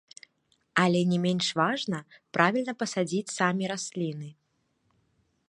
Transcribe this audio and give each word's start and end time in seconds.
Але 0.83 1.01
не 1.11 1.19
менш 1.25 1.47
важна 1.61 1.99
правільна 2.39 2.73
пасадзіць 2.81 3.35
самі 3.37 3.63
расліны. 3.75 4.29